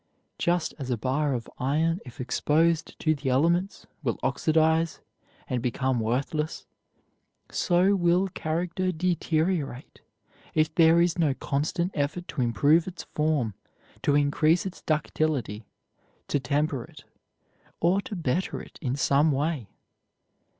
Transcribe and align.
Just 0.39 0.73
as 0.79 0.89
a 0.89 0.97
bar 0.97 1.35
of 1.35 1.47
iron, 1.59 1.99
if 2.07 2.19
exposed 2.19 2.97
to 3.01 3.13
the 3.13 3.29
elements, 3.29 3.85
will 4.01 4.17
oxidize, 4.23 4.99
and 5.47 5.61
become 5.61 5.99
worthless, 5.99 6.65
so 7.51 7.95
will 7.95 8.27
character 8.29 8.91
deteriorate 8.91 10.01
if 10.55 10.73
there 10.73 11.01
is 11.01 11.19
no 11.19 11.35
constant 11.35 11.91
effort 11.93 12.27
to 12.29 12.41
improve 12.41 12.87
its 12.87 13.03
form, 13.13 13.53
to 14.01 14.15
increase 14.15 14.65
its 14.65 14.81
ductility, 14.81 15.67
to 16.29 16.39
temper 16.39 16.83
it, 16.83 17.03
or 17.79 18.01
to 18.01 18.15
better 18.15 18.59
it 18.59 18.79
in 18.81 18.95
some 18.95 19.31
way. 19.31 19.69